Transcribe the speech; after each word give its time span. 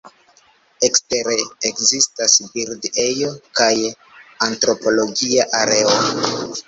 Ekstere 0.87 1.35
ekzistas 1.69 2.37
bird-ejo 2.55 3.29
kaj 3.61 3.71
antropologia 4.49 5.47
areo. 5.61 5.99